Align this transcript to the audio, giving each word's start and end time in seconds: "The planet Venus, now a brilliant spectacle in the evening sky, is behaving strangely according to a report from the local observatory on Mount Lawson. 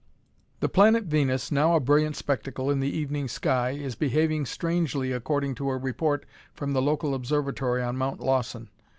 "The 0.61 0.67
planet 0.67 1.03
Venus, 1.03 1.51
now 1.51 1.75
a 1.75 1.79
brilliant 1.79 2.15
spectacle 2.15 2.71
in 2.71 2.79
the 2.79 2.89
evening 2.89 3.27
sky, 3.27 3.69
is 3.79 3.93
behaving 3.93 4.47
strangely 4.47 5.11
according 5.11 5.53
to 5.61 5.69
a 5.69 5.77
report 5.77 6.25
from 6.55 6.73
the 6.73 6.81
local 6.81 7.13
observatory 7.13 7.83
on 7.83 7.97
Mount 7.97 8.19
Lawson. 8.19 8.71